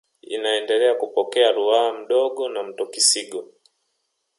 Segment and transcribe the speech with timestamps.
[0.23, 3.51] Inaendelea kupokea Ruaha Mdogo na mto Kisigo